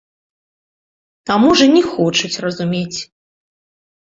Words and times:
А 1.33 1.37
можа 1.43 1.65
не 1.75 1.83
хочуць 1.91 2.31
разумець! 2.47 2.99